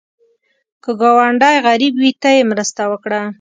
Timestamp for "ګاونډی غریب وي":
1.01-2.11